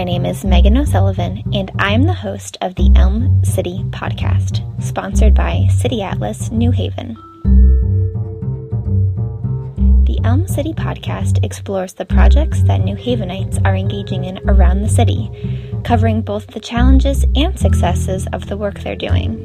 [0.00, 5.34] My name is Megan O'Sullivan, and I'm the host of the Elm City podcast, sponsored
[5.34, 7.12] by City Atlas New Haven.
[10.06, 14.88] The Elm City podcast explores the projects that New Havenites are engaging in around the
[14.88, 15.30] city,
[15.84, 19.36] covering both the challenges and successes of the work they're doing.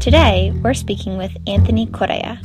[0.00, 2.42] Today, we're speaking with Anthony Correa,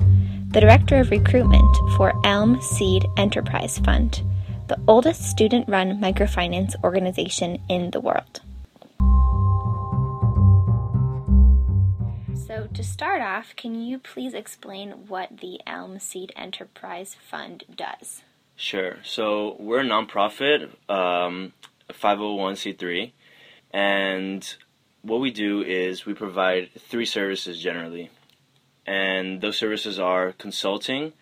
[0.52, 4.23] the Director of Recruitment for Elm Seed Enterprise Fund,
[4.68, 8.41] the oldest student run microfinance organization in the world.
[12.48, 18.21] So, to start off, can you please explain what the Elm Seed Enterprise Fund does?
[18.55, 18.98] Sure.
[19.04, 21.54] So, we're a nonprofit, um,
[21.90, 23.12] 501c3,
[23.71, 24.55] and
[25.02, 28.09] what we do is we provide three services generally.
[28.88, 31.13] And those services are consulting,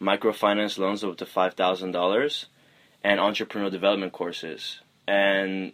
[0.00, 2.46] microfinance loans up to $5,000,
[3.04, 4.80] and entrepreneurial development courses.
[5.06, 5.72] And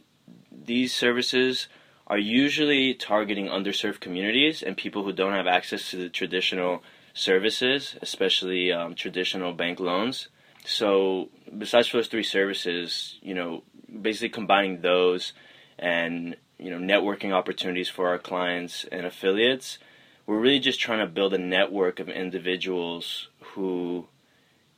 [0.50, 1.68] these services
[2.06, 7.96] are usually targeting underserved communities and people who don't have access to the traditional services,
[8.00, 10.28] especially um, traditional bank loans.
[10.64, 13.62] So, besides those three services, you know,
[14.02, 15.32] basically combining those
[15.78, 19.78] and you know networking opportunities for our clients and affiliates
[20.26, 24.06] we're really just trying to build a network of individuals who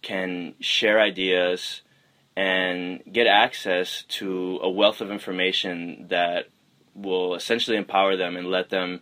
[0.02, 1.82] can share ideas
[2.41, 6.48] and get access to a wealth of information that
[6.94, 9.00] will essentially empower them and let them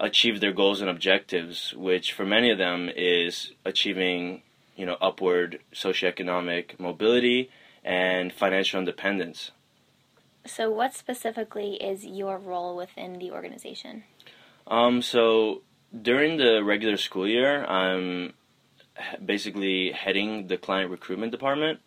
[0.00, 4.42] achieve their goals and objectives which for many of them is achieving
[4.76, 7.50] you know upward socioeconomic mobility
[7.84, 9.50] and financial independence
[10.48, 14.04] so, what specifically is your role within the organization?
[14.66, 18.32] Um, so, during the regular school year, I'm
[19.24, 21.80] basically heading the client recruitment department.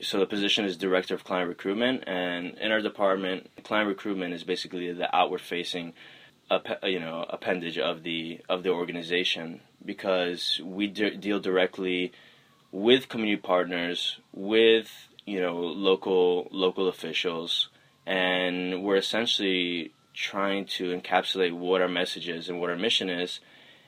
[0.00, 4.42] So, the position is director of client recruitment, and in our department, client recruitment is
[4.42, 5.94] basically the outward facing
[6.82, 12.12] you know appendage of the of the organization because we de- deal directly
[12.70, 17.70] with community partners with you know local local officials
[18.06, 23.40] and we're essentially trying to encapsulate what our message is and what our mission is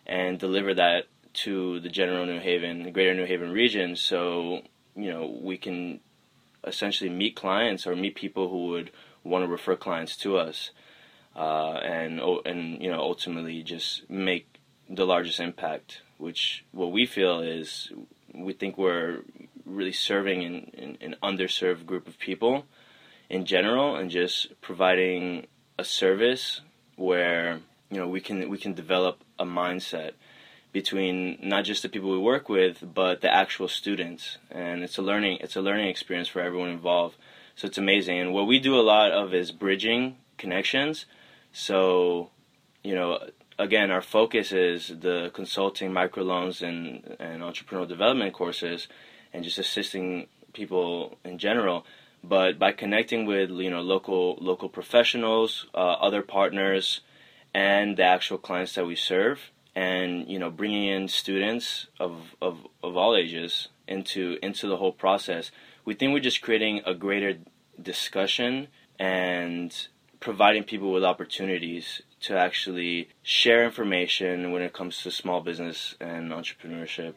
[0.06, 3.94] and deliver that to the general New Haven, the greater New Haven region.
[3.94, 4.62] So,
[4.96, 6.00] you know, we can
[6.66, 8.90] essentially meet clients or meet people who would
[9.22, 10.70] want to refer clients to us.
[11.34, 14.58] Uh, and and you know ultimately just make
[14.88, 17.92] the largest impact, which what we feel is
[18.34, 19.20] we think we're
[19.66, 22.64] really serving an, an, an underserved group of people
[23.28, 25.46] in general and just providing
[25.78, 26.60] a service
[26.96, 30.12] where you know we can we can develop a mindset
[30.80, 34.36] between not just the people we work with but the actual students.
[34.50, 37.16] And it's a learning it's a learning experience for everyone involved.
[37.54, 38.18] So it's amazing.
[38.20, 41.06] And what we do a lot of is bridging connections.
[41.50, 42.28] So
[42.82, 43.10] you know
[43.58, 46.80] again our focus is the consulting microloans and
[47.18, 48.86] and entrepreneurial development courses
[49.32, 51.86] and just assisting people in general.
[52.22, 57.00] But by connecting with you know local local professionals, uh, other partners,
[57.54, 59.38] and the actual clients that we serve,
[59.76, 64.92] and you know bringing in students of, of, of all ages into into the whole
[64.92, 65.52] process,
[65.84, 67.38] we think we're just creating a greater
[67.80, 69.88] discussion and
[70.18, 76.32] providing people with opportunities to actually share information when it comes to small business and
[76.32, 77.14] entrepreneurship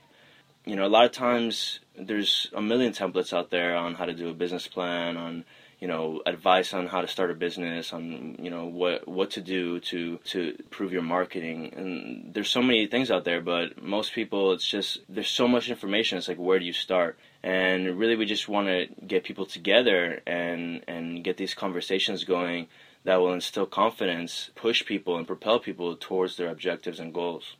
[0.65, 4.13] you know, a lot of times there's a million templates out there on how to
[4.13, 5.45] do a business plan, on
[5.79, 9.41] you know, advice on how to start a business, on you know what what to
[9.41, 11.73] do to to improve your marketing.
[11.75, 15.69] And there's so many things out there, but most people, it's just there's so much
[15.69, 16.17] information.
[16.17, 17.17] It's like where do you start?
[17.43, 22.67] And really, we just want to get people together and and get these conversations going
[23.05, 27.55] that will instill confidence, push people, and propel people towards their objectives and goals.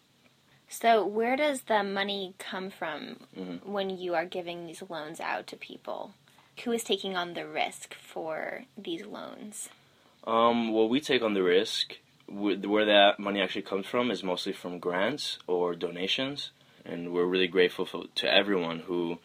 [0.70, 3.72] So, where does the money come from mm-hmm.
[3.72, 6.14] when you are giving these loans out to people?
[6.64, 9.70] Who is taking on the risk for these loans?
[10.26, 11.98] Um, well, we take on the risk.
[12.28, 16.52] Where that money actually comes from is mostly from grants or donations,
[16.86, 19.18] and we're really grateful for, to everyone who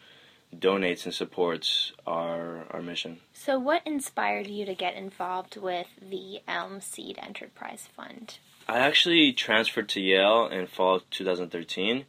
[0.59, 3.19] donates and supports our our mission.
[3.33, 8.39] So, what inspired you to get involved with the Elm Seed Enterprise Fund?
[8.67, 12.05] I actually transferred to Yale in fall 2013.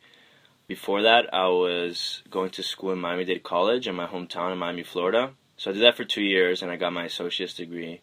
[0.67, 4.59] Before that, I was going to school in Miami Dade College in my hometown in
[4.59, 5.33] Miami, Florida.
[5.57, 8.01] So I did that for two years and I got my associate's degree.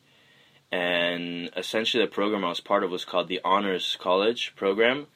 [0.72, 5.08] And essentially, the program I was part of was called the Honors College program.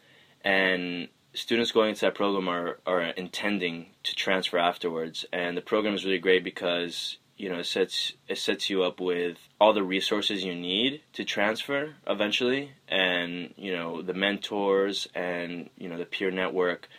[0.43, 5.25] And students going into that program are, are intending to transfer afterwards.
[5.31, 8.99] And the program is really great because you know it sets it sets you up
[8.99, 15.69] with all the resources you need to transfer eventually and you know the mentors and
[15.77, 16.89] you know the peer network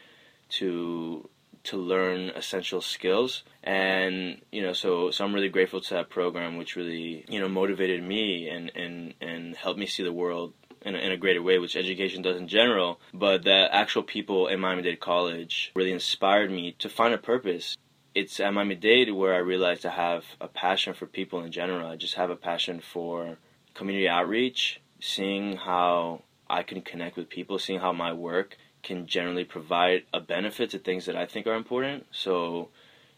[0.49, 1.29] to
[1.65, 6.57] to learn essential skills and you know so so I'm really grateful to that program
[6.57, 10.53] which really you know motivated me and and and helped me see the world
[10.83, 14.47] in a, in a greater way which education does in general but the actual people
[14.47, 17.77] in Miami-Dade College really inspired me to find a purpose
[18.15, 21.89] it's at Miami-Dade where I realized I have a passion for people in general.
[21.89, 23.39] I just have a passion for
[23.75, 29.45] community outreach, seeing how I can connect with people, seeing how my work can generally
[29.45, 32.07] provide a benefit to things that I think are important.
[32.11, 32.71] So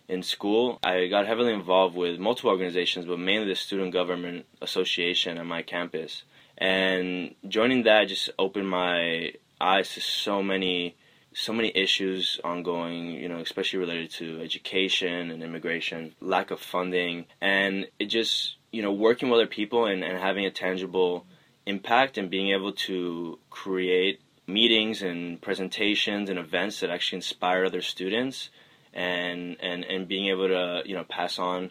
[0.09, 5.39] in school, I got heavily involved with multiple organizations, but mainly the Student Government Association
[5.39, 6.25] at my campus.
[6.61, 10.97] And joining that just opened my eyes to so many
[11.33, 17.25] so many issues ongoing, you know, especially related to education and immigration, lack of funding,
[17.41, 21.25] and it just, you know, working with other people and, and having a tangible
[21.67, 27.83] impact and being able to create meetings and presentations and events that actually inspire other
[27.83, 28.51] students
[28.93, 31.71] and and and being able to you know pass on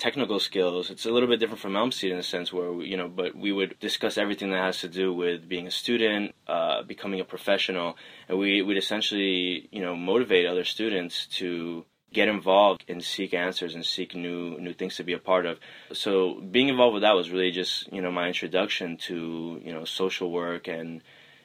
[0.00, 0.90] technical skills.
[0.90, 3.08] It's a little bit different from Elm Seed in a sense where we, you know,
[3.08, 7.20] but we would discuss everything that has to do with being a student, uh, becoming
[7.20, 13.04] a professional, and we would essentially, you know, motivate other students to get involved and
[13.04, 15.58] seek answers and seek new new things to be a part of.
[15.92, 19.84] So being involved with that was really just you know my introduction to you know
[19.84, 21.02] social work and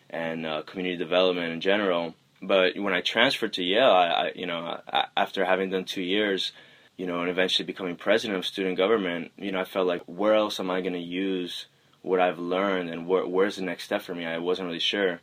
[0.09, 2.15] and uh, community development in general.
[2.41, 6.01] But when I transferred to Yale, I, I you know I, after having done two
[6.01, 6.53] years
[6.97, 10.33] you know, and eventually becoming president of student government, you know, I felt like where
[10.33, 11.65] else am I going to use
[12.01, 14.25] what I've learned and where, where's the next step for me?
[14.25, 15.21] I wasn't really sure.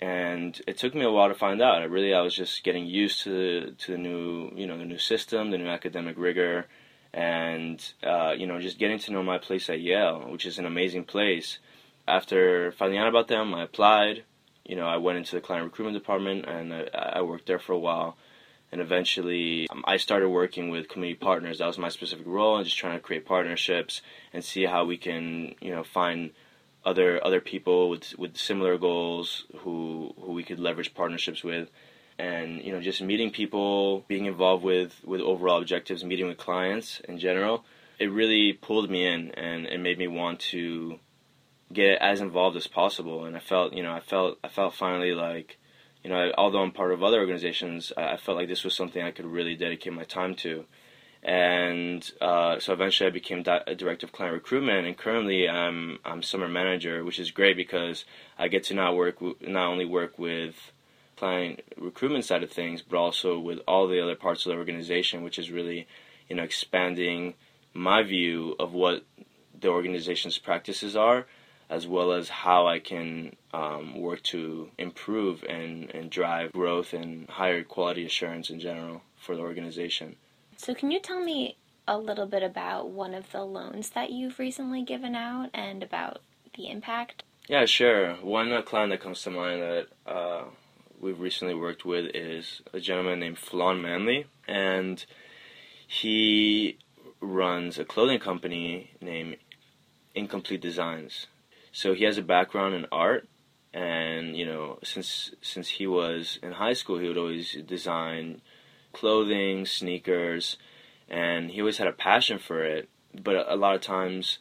[0.00, 1.82] And it took me a while to find out.
[1.82, 4.98] I really, I was just getting used to to the new, you know, the new
[4.98, 6.66] system, the new academic rigor,
[7.12, 10.66] and uh, you know, just getting to know my place at Yale, which is an
[10.66, 11.58] amazing place.
[12.08, 14.24] After finding out about them, I applied.
[14.64, 17.72] You know, I went into the client recruitment department and I, I worked there for
[17.72, 18.16] a while
[18.74, 21.58] and eventually um, I started working with community partners.
[21.58, 24.98] That was my specific role, and just trying to create partnerships and see how we
[24.98, 26.32] can, you know, find
[26.84, 31.70] other other people with with similar goals who who we could leverage partnerships with,
[32.18, 36.98] and you know, just meeting people, being involved with with overall objectives, meeting with clients
[37.08, 37.64] in general.
[38.00, 40.98] It really pulled me in, and it made me want to
[41.72, 43.24] get as involved as possible.
[43.24, 45.58] And I felt, you know, I felt I felt finally like
[46.04, 49.10] you know, although I'm part of other organizations, I felt like this was something I
[49.10, 50.66] could really dedicate my time to.
[51.22, 56.22] And uh, so eventually I became di- director of client recruitment, and currently I'm I'm
[56.22, 58.04] summer manager, which is great because
[58.38, 60.72] I get to now work w- not only work with
[61.16, 65.22] client recruitment side of things, but also with all the other parts of the organization,
[65.22, 65.86] which is really,
[66.28, 67.32] you know, expanding
[67.72, 69.06] my view of what
[69.58, 71.24] the organization's practices are
[71.74, 77.28] as well as how I can um, work to improve and, and drive growth and
[77.28, 80.14] higher quality assurance in general for the organization.
[80.56, 81.56] So, can you tell me
[81.88, 86.20] a little bit about one of the loans that you've recently given out and about
[86.56, 87.24] the impact?
[87.48, 88.14] Yeah, sure.
[88.22, 90.44] One uh, client that comes to mind that uh,
[91.00, 95.04] we've recently worked with is a gentleman named Flan Manley, and
[95.88, 96.78] he
[97.20, 99.38] runs a clothing company named
[100.14, 101.26] Incomplete Designs.
[101.74, 103.28] So he has a background in art,
[103.72, 108.42] and you know, since since he was in high school, he would always design
[108.92, 110.56] clothing, sneakers,
[111.08, 112.88] and he always had a passion for it.
[113.12, 114.38] But a, a lot of times,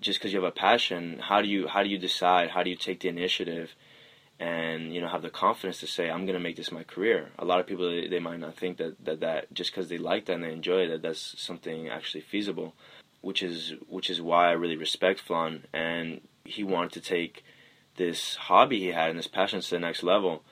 [0.00, 2.50] just because you have a passion, how do you how do you decide?
[2.50, 3.74] How do you take the initiative?
[4.42, 7.28] and you know have the confidence to say I'm going to make this my career.
[7.38, 9.98] A lot of people they, they might not think that that, that just because they
[9.98, 12.74] like that and they enjoy it that that's something actually feasible,
[13.20, 17.44] which is which is why I really respect Flan and he wanted to take
[17.96, 20.42] this hobby he had and this passion to the next level.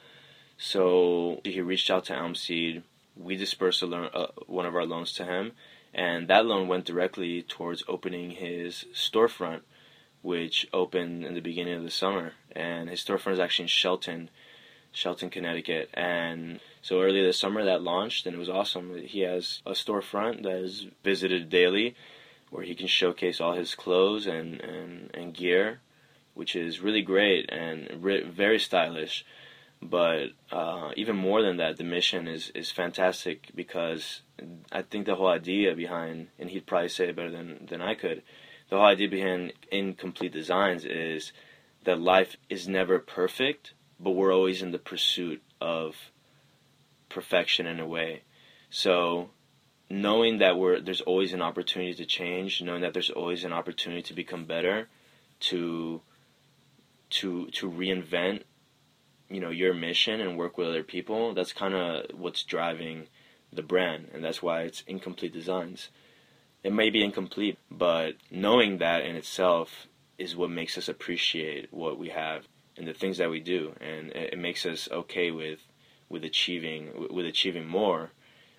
[0.56, 2.82] So he reached out to Elm Seed.
[3.16, 5.52] We dispersed loan, uh, one of our loans to him,
[5.94, 9.62] and that loan went directly towards opening his storefront,
[10.22, 12.34] which opened in the beginning of the summer.
[12.52, 14.30] And his storefront is actually in Shelton,
[14.92, 15.90] Shelton, Connecticut.
[15.94, 18.96] And so early this summer that launched, and it was awesome.
[18.98, 21.94] He has a storefront that is visited daily,
[22.50, 25.80] where he can showcase all his clothes and, and, and gear
[26.38, 29.26] which is really great and re- very stylish.
[29.82, 34.22] But uh, even more than that, the mission is, is fantastic because
[34.70, 37.94] I think the whole idea behind, and he'd probably say it better than, than I
[37.94, 38.22] could,
[38.68, 41.32] the whole idea behind incomplete designs is
[41.82, 45.96] that life is never perfect, but we're always in the pursuit of
[47.08, 48.22] perfection in a way.
[48.70, 49.30] So
[49.90, 54.02] knowing that we're there's always an opportunity to change, knowing that there's always an opportunity
[54.02, 54.86] to become better,
[55.40, 56.00] to
[57.10, 58.42] to to reinvent,
[59.28, 61.34] you know, your mission and work with other people.
[61.34, 63.08] That's kind of what's driving
[63.52, 65.88] the brand, and that's why it's incomplete designs.
[66.62, 69.86] It may be incomplete, but knowing that in itself
[70.18, 72.46] is what makes us appreciate what we have
[72.76, 75.60] and the things that we do, and it, makes us okay with
[76.08, 78.10] with achieving with achieving more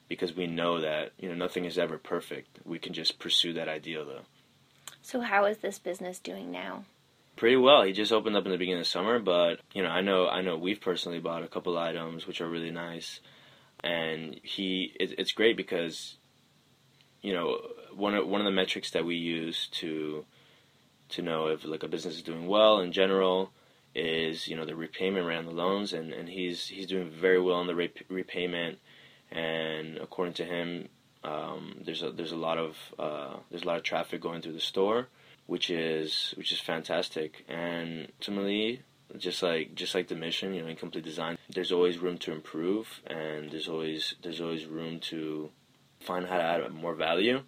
[0.08, 2.60] because we know that you know nothing is ever perfect.
[2.66, 4.26] We can just pursue that ideal though.
[5.02, 6.86] So how is this business doing now?
[7.40, 7.84] Pretty well.
[7.84, 10.42] He just opened up in the beginning of summer, but you know, I know I
[10.42, 13.22] know we've personally bought a couple items which are really nice,
[13.82, 16.18] and he it, it's great because
[17.22, 17.62] you know
[17.96, 20.26] one of one of the metrics that we use to
[21.12, 23.52] to know if like a business is doing well in general
[23.96, 27.40] is you know the repayment rate on the loans and, and he's he's doing very
[27.42, 28.80] well on the rep- repayment.
[29.32, 30.90] And according to him
[31.24, 34.52] um, there's a there's a lot of uh, there's a lot of traffic going through
[34.52, 35.08] the store
[35.50, 38.82] which is which is fantastic and ultimately
[39.18, 43.02] just like just like the mission you know incomplete design there's always room to improve
[43.08, 45.50] and there's always there's always room to
[46.00, 47.42] find how to add more value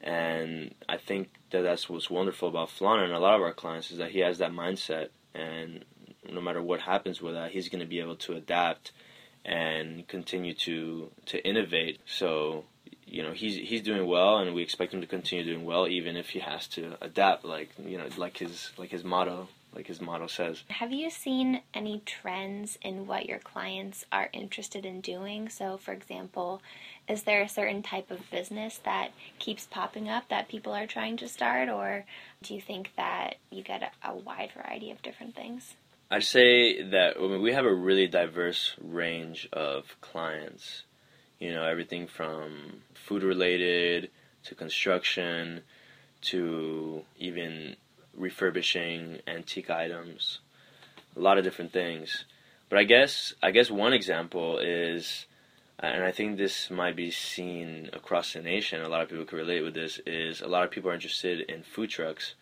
[0.00, 3.90] and I think that that's what's wonderful about Flana and a lot of our clients
[3.90, 5.84] is that he has that mindset and
[6.28, 8.92] no matter what happens with that, he's going to be able to adapt
[9.44, 12.00] and continue to to innovate.
[12.06, 12.64] So
[13.10, 16.16] you know he's he's doing well, and we expect him to continue doing well, even
[16.16, 17.44] if he has to adapt.
[17.44, 20.62] Like you know, like his like his motto, like his motto says.
[20.68, 25.48] Have you seen any trends in what your clients are interested in doing?
[25.48, 26.62] So, for example,
[27.08, 31.16] is there a certain type of business that keeps popping up that people are trying
[31.18, 32.04] to start, or
[32.42, 35.74] do you think that you get a, a wide variety of different things?
[36.12, 40.84] I'd say that I mean, we have a really diverse range of clients.
[41.40, 44.10] You know, everything from food related
[44.44, 45.62] to construction
[46.22, 47.76] to even
[48.14, 50.40] refurbishing antique items.
[51.16, 52.24] A lot of different things.
[52.68, 55.26] But I guess I guess one example is
[55.82, 58.82] and I think this might be seen across the nation.
[58.82, 59.98] A lot of people can relate with this.
[60.04, 62.34] Is a lot of people are interested in food trucks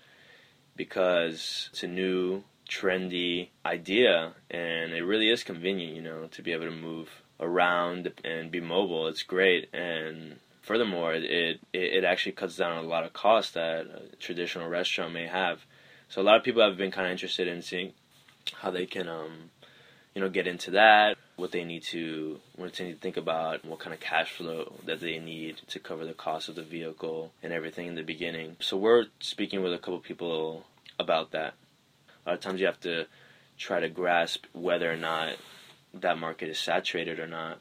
[0.74, 5.94] because it's a new, trendy idea, and it really is convenient.
[5.94, 9.06] You know, to be able to move around and be mobile.
[9.08, 13.86] It's great, and furthermore, it it, it actually cuts down a lot of costs that
[13.86, 15.64] a traditional restaurant may have.
[16.08, 17.92] So a lot of people have been kind of interested in seeing
[18.54, 19.50] how they can, um,
[20.14, 23.64] you know, get into that what they need to what they need to think about,
[23.64, 27.32] what kind of cash flow that they need to cover the cost of the vehicle
[27.42, 28.56] and everything in the beginning.
[28.58, 30.64] So we're speaking with a couple people
[30.98, 31.54] about that.
[32.26, 33.06] A lot of times you have to
[33.56, 35.36] try to grasp whether or not
[36.02, 37.58] that market is saturated or not.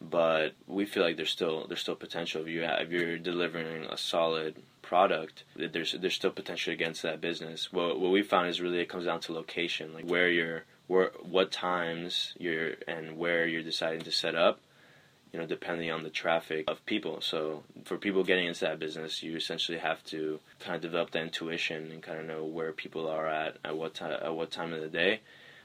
[0.00, 3.96] But we feel like there's still there's still potential if you if you're delivering a
[3.96, 5.44] solid product.
[5.54, 7.72] There's there's still potential against that business.
[7.72, 11.12] What what we found is really it comes down to location, like where you're where
[11.22, 14.60] what times you're and where you're deciding to set up
[15.32, 19.22] you know depending on the traffic of people so for people getting into that business
[19.22, 23.08] you essentially have to kind of develop that intuition and kind of know where people
[23.08, 25.20] are at at what time at what time of the day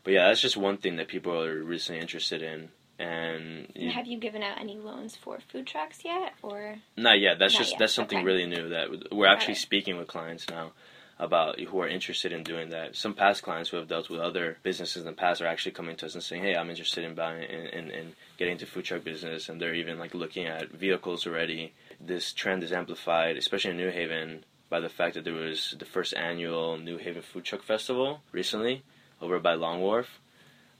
[0.08, 4.08] but yeah that's just one thing that people are recently interested in and you, have
[4.08, 7.72] you given out any loans for food trucks yet or not yet that's not just
[7.72, 7.80] yet.
[7.80, 8.26] that's something okay.
[8.26, 10.72] really new that we're actually speaking with clients now
[11.20, 12.96] about who are interested in doing that.
[12.96, 15.96] Some past clients who have dealt with other businesses in the past are actually coming
[15.96, 18.86] to us and saying, "Hey, I'm interested in buying and, in, in getting into food
[18.86, 21.74] truck business," and they're even like looking at vehicles already.
[22.00, 25.86] This trend is amplified, especially in New Haven, by the fact that there was the
[25.86, 28.84] first annual New Haven Food Truck Festival recently
[29.22, 30.08] over by Long Wharf,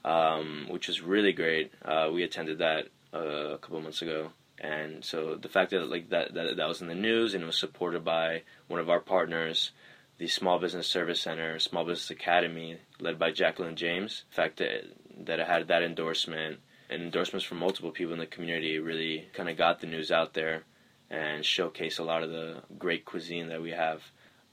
[0.04, 1.72] um, which was really great.
[1.84, 6.10] Uh, we attended that uh, a couple months ago, and so the fact that like
[6.10, 9.00] that, that that was in the news and it was supported by one of our
[9.00, 9.72] partners
[10.18, 14.24] the Small Business Service Center, Small Business Academy, led by Jacqueline James.
[14.30, 14.82] The fact that,
[15.26, 16.58] that it had that endorsement
[16.90, 20.34] and endorsements from multiple people in the community really kind of got the news out
[20.34, 20.64] there
[21.08, 24.02] and showcased a lot of the great cuisine that we have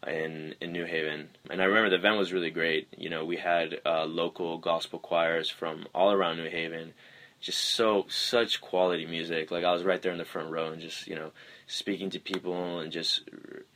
[0.08, 1.30] in in New Haven.
[1.50, 2.88] And I remember the event was really great.
[2.98, 6.94] You know, we had uh, local gospel choirs from all around New Haven.
[7.42, 9.52] Just so such quality music.
[9.52, 11.32] Like I was right there in the front row and just you know
[11.68, 13.30] speaking to people and just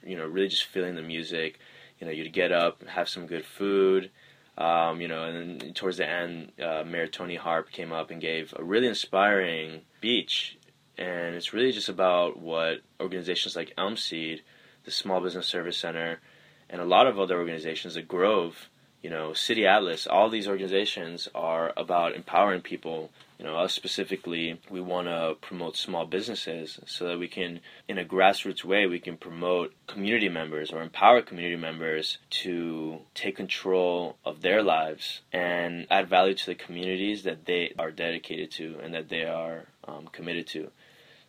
[0.03, 1.59] you know really just feeling the music
[1.99, 4.09] you know, you'd get up, have some good food.
[4.57, 8.19] Um, you know, and then towards the end, uh, Mayor Toni Harp came up and
[8.19, 10.57] gave a really inspiring speech.
[10.97, 14.41] And it's really just about what organizations like Elm Seed,
[14.89, 16.19] the Small Business Service Center,
[16.67, 18.69] and a lot of other organizations, the Grove,
[19.03, 23.11] you know, City Atlas, all these organizations are about empowering people.
[23.37, 27.99] You know, us specifically, we want to promote small businesses so that we can, in
[27.99, 34.17] a grassroots way, we can promote community members or empower community members to take control
[34.25, 38.95] of their lives and add value to the communities that they are dedicated to and
[38.95, 40.71] that they are um, committed to.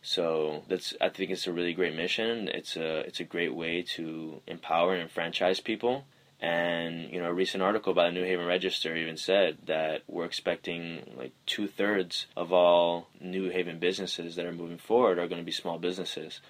[0.01, 2.47] So that's I think it's a really great mission.
[2.47, 6.05] It's a it's a great way to empower and enfranchise people
[6.41, 10.25] and you know, a recent article by the New Haven Register even said that we're
[10.25, 15.39] expecting like two thirds of all New Haven businesses that are moving forward are going
[15.39, 16.41] to be small businesses.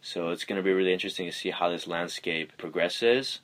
[0.00, 3.40] So it's going to be really interesting to see how this landscape progresses,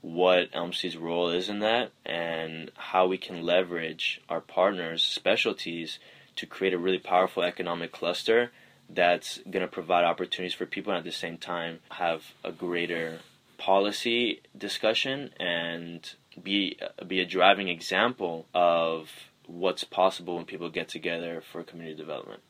[0.00, 5.98] what Elmseed's role is in that, and how we can leverage our partners' specialties
[6.36, 8.50] to create a really powerful economic cluster
[8.88, 13.20] that's going to provide opportunities for people and at the same time have a greater
[13.58, 19.10] policy discussion and be be a driving example of
[19.46, 22.42] what's possible when people get together for community development.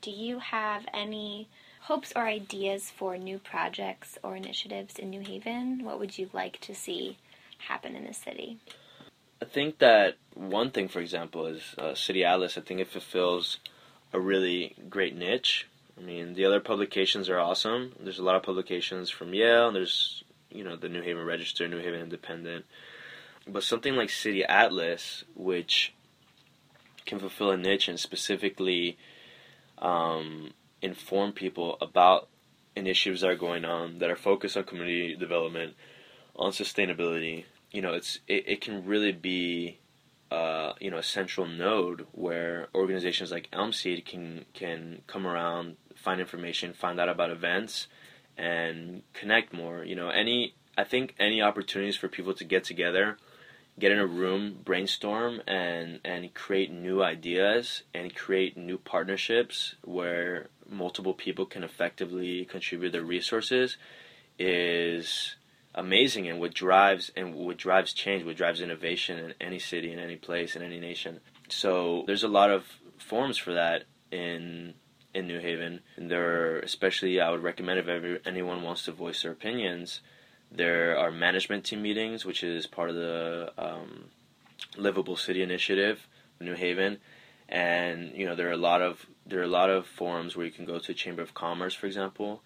[0.00, 1.48] Do you have any
[1.82, 5.84] hopes or ideas for new projects or initiatives in New Haven?
[5.84, 7.18] What would you like to see
[7.58, 8.58] happen in the city?
[9.42, 12.58] I think that one thing, for example, is uh, City Atlas.
[12.58, 13.58] I think it fulfills
[14.12, 15.66] a really great niche
[16.00, 17.92] I mean, the other publications are awesome.
[18.00, 19.68] There's a lot of publications from Yale.
[19.68, 22.64] and There's, you know, the New Haven Register, New Haven Independent.
[23.46, 25.92] But something like City Atlas, which
[27.04, 28.96] can fulfill a niche and specifically
[29.78, 32.28] um, inform people about
[32.76, 35.74] initiatives that are going on that are focused on community development,
[36.34, 37.44] on sustainability.
[37.72, 39.79] You know, it's it, it can really be
[40.80, 46.72] you know a central node where organizations like Elmseed can can come around, find information,
[46.72, 47.86] find out about events,
[48.36, 49.84] and connect more.
[49.84, 53.18] You know, any I think any opportunities for people to get together,
[53.78, 60.48] get in a room, brainstorm, and and create new ideas and create new partnerships where
[60.68, 63.76] multiple people can effectively contribute their resources
[64.38, 65.36] is
[65.74, 69.98] amazing and what drives and what drives change, what drives innovation in any city, in
[69.98, 71.20] any place, in any nation.
[71.48, 72.64] So there's a lot of
[72.98, 74.74] forms for that in
[75.12, 75.80] in New Haven.
[75.96, 80.00] And there, are, especially, I would recommend if ever, anyone wants to voice their opinions.
[80.52, 84.06] There are management team meetings, which is part of the um,
[84.76, 86.06] Livable City Initiative,
[86.40, 86.98] New Haven,
[87.48, 90.46] and you know there are a lot of there are a lot of forums where
[90.46, 92.42] you can go to Chamber of Commerce, for example.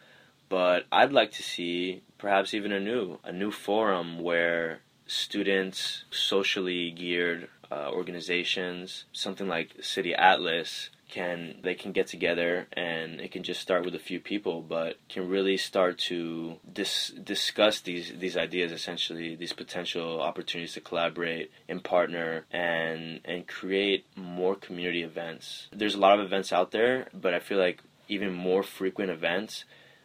[0.55, 6.93] But I'd like to see perhaps even a new a new forum where students, socially
[6.93, 13.43] geared uh, organizations, something like City Atlas, can they can get together and it can
[13.43, 18.37] just start with a few people but can really start to dis- discuss these these
[18.37, 25.67] ideas essentially these potential opportunities to collaborate and partner and and create more community events.
[25.73, 29.65] There's a lot of events out there but i feel like even more frequent events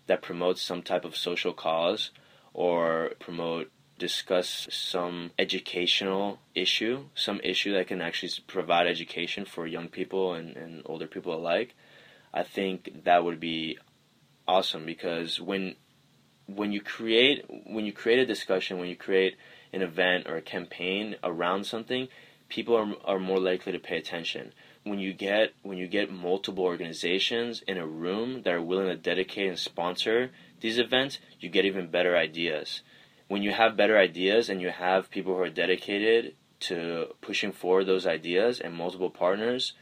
[0.09, 2.09] that promotes some type of social cause
[2.51, 9.87] or promote discuss some educational issue, some issue that can actually provide education for young
[9.87, 11.75] people and, and older people alike,
[12.33, 13.77] I think that would be
[14.47, 15.75] awesome because when
[16.47, 19.35] when you create when you create a discussion, when you create
[19.71, 22.07] an event or a campaign around something,
[22.47, 24.53] people are, are more likely to pay attention.
[24.89, 28.95] When you get when you get multiple organizations in a room that are willing to
[28.95, 32.81] dedicate and sponsor these events, you get even better ideas
[33.29, 37.85] when you have better ideas and you have people who are dedicated to pushing forward
[37.85, 39.73] those ideas and multiple partners,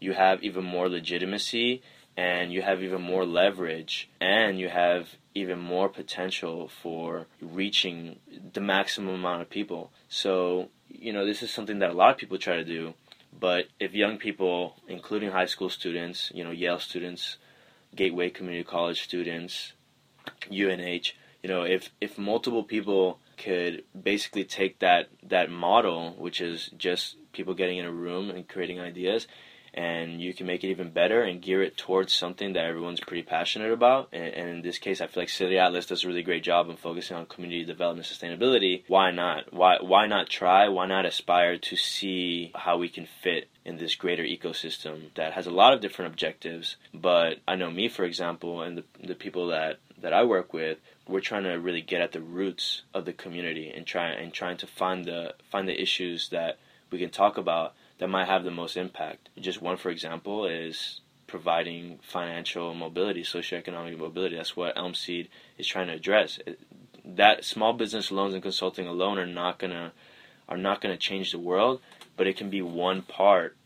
[0.00, 1.80] you have even more legitimacy
[2.16, 8.18] and you have even more leverage and you have even more potential for reaching
[8.52, 9.92] the maximum amount of people.
[10.08, 12.94] So, you know, this is something that a lot of people try to do,
[13.38, 17.38] but if young people, including high school students, you know, Yale students,
[17.94, 19.72] Gateway Community College students,
[20.50, 26.70] UNH, you know, if if multiple people could basically take that that model, which is
[26.76, 29.26] just people getting in a room and creating ideas,
[29.76, 33.22] and you can make it even better and gear it towards something that everyone's pretty
[33.22, 34.08] passionate about.
[34.12, 36.70] And, and, in this case, I feel like City Atlas does a really great job
[36.70, 38.84] in focusing on community development sustainability.
[38.88, 39.52] Why not?
[39.52, 40.68] Why why not try?
[40.68, 45.46] Why not aspire to see how we can fit in this greater ecosystem that has
[45.46, 46.76] a lot of different objectives?
[46.94, 50.78] But I know me, for example, and the the people that that I work with,
[51.06, 54.56] we're trying to really get at the roots of the community and try and trying
[54.58, 56.58] to find the find the issues that
[56.90, 59.28] we can talk about that might have the most impact.
[59.38, 64.36] Just one, for example, is providing financial mobility, socioeconomic mobility.
[64.36, 65.28] That's what Elm Seed
[65.58, 66.38] is trying to address.
[66.46, 66.52] Uh,
[67.04, 69.92] that small business loans and consulting alone are not to
[70.48, 71.80] are not to change the world,
[72.16, 73.56] but it can be one part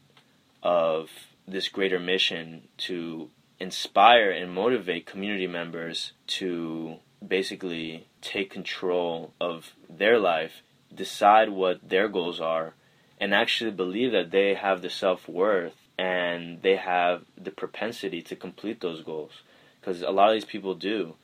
[0.63, 1.11] of
[1.47, 10.19] this greater mission to inspire and motivate community members to basically take control of their
[10.19, 10.63] life,
[10.95, 12.75] decide what their goals are,
[13.21, 18.35] and actually believe that they have the self worth and they have the propensity to
[18.35, 19.43] complete those goals.
[19.79, 21.15] Because a lot of these people do,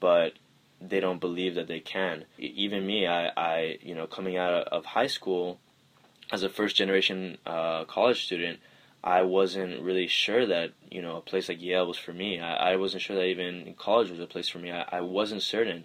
[0.00, 0.34] but
[0.80, 2.24] they don't believe that they can.
[2.38, 5.58] Even me, I, I you know, coming out of high school
[6.32, 8.58] as a first generation uh, college student,
[9.02, 12.40] I wasn't really sure that you know a place like Yale was for me.
[12.40, 14.72] I, I wasn't sure that even college was a place for me.
[14.72, 15.84] I, I wasn't certain,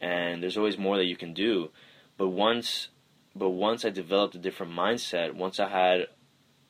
[0.00, 1.70] and there's always more that you can do.
[2.16, 2.88] But once,
[3.36, 6.06] but once I developed a different mindset, once I had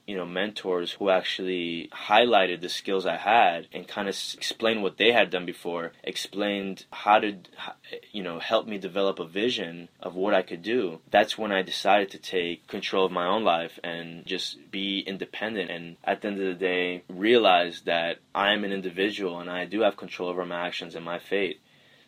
[0.07, 4.98] you know mentors who actually highlighted the skills I had and kind of explained what
[4.98, 7.37] they had done before, explained how to
[8.12, 11.00] you know help me develop a vision of what I could do.
[11.11, 15.70] That's when I decided to take control of my own life and just be independent
[15.70, 19.64] and at the end of the day realize that I am an individual and I
[19.64, 21.61] do have control over my actions and my fate.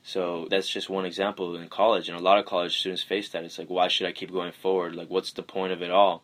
[0.07, 3.42] So that's just one example in college, and a lot of college students face that.
[3.42, 4.95] It's like, why should I keep going forward?
[4.95, 6.23] Like, what's the point of it all?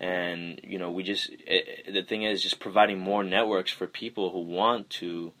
[0.00, 4.30] and you know we just it, the thing is just providing more networks for people
[4.30, 5.32] who want to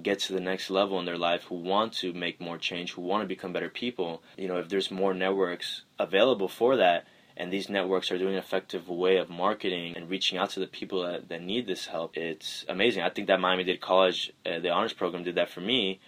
[0.00, 3.02] get to the next level in their life who want to make more change who
[3.02, 7.06] want to become better people you know if there's more networks available for that
[7.36, 10.66] and these networks are doing an effective way of marketing and reaching out to the
[10.66, 14.70] people that, that need this help it's amazing i think that miami-dade college uh, the
[14.70, 15.98] honors program did that for me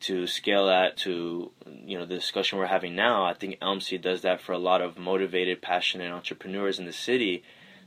[0.00, 4.22] to scale that to you know the discussion we're having now, I think Elmseed does
[4.22, 7.42] that for a lot of motivated, passionate entrepreneurs in the city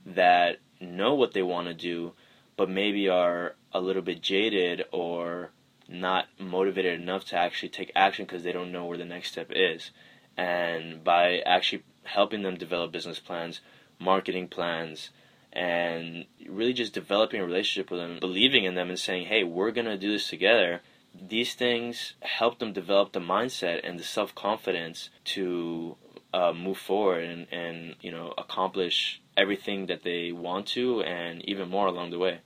[0.05, 2.13] that know what they want to do,
[2.57, 5.51] but maybe are a little bit jaded or
[5.87, 9.51] not motivated enough to actually take action because they don't know where the next step
[9.51, 9.91] is.
[10.37, 13.61] And by actually helping them develop business plans,
[13.99, 15.09] marketing plans,
[15.53, 19.71] and really just developing a relationship with them, believing in them, and saying, "Hey, we're
[19.71, 20.81] gonna do this together."
[21.19, 25.95] These things help them develop the mindset and the self confidence to
[26.33, 31.69] uh, move forward and, and you know accomplish everything that they want to and even
[31.69, 32.39] more along the way.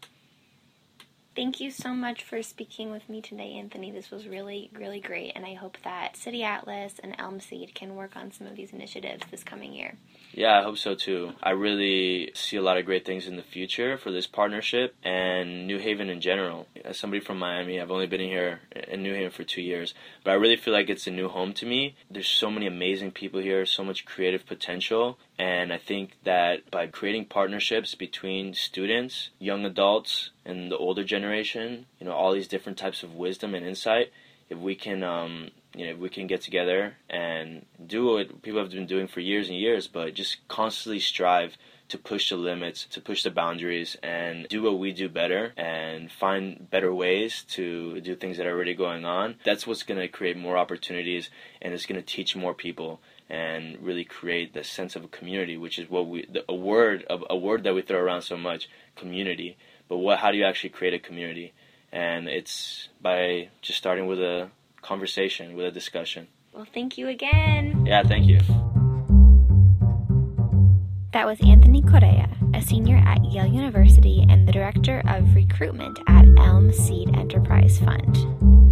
[1.36, 3.92] Thank you so much for speaking with me today, Anthony.
[3.92, 8.16] This was really, really great, and I hope that City Atlas and Elmseed can work
[8.16, 9.96] on some of these initiatives this coming year.
[10.32, 11.34] Yeah, I hope so too.
[11.44, 15.68] I really see a lot of great things in the future for this partnership and
[15.68, 16.68] New Haven in general.
[16.86, 19.94] As somebody from Miami, I've only been here in New Haven for two years,
[20.24, 21.98] but I really feel like it's a new home to me.
[22.10, 26.88] There's so many amazing people here, so much creative potential, and I think that by
[26.88, 32.78] creating partnerships between students, young adults, and the older generation, you know, all these different
[32.78, 34.12] types of wisdom and insight,
[34.50, 38.60] if we can um, you know, if we can get together and do what people
[38.60, 41.58] have been doing for years and years, but just constantly strive
[41.90, 46.12] to push the limits, to push the boundaries, and do what we do better and
[46.12, 49.36] find better ways to do things that are already going on.
[49.44, 51.30] That's what's going to create more opportunities
[51.62, 55.58] and it's going to teach more people and really create the sense of a community,
[55.58, 58.38] which is what we, the, a word, a, a word that we throw around so
[58.38, 59.58] much, community.
[59.88, 61.54] But what, how do you actually create a community?
[61.92, 64.50] And it's by just starting with a
[64.82, 66.28] conversation, with a discussion.
[66.54, 67.86] Well, thank you again.
[67.86, 68.40] Yeah, thank you.
[71.14, 76.26] That was Anthony Correa, a senior at Yale University and the director of recruitment at
[76.38, 78.65] Elm Seed Enterprise Fund.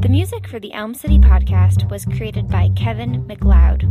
[0.00, 3.84] The music for the Elm City podcast was created by Kevin MacLeod.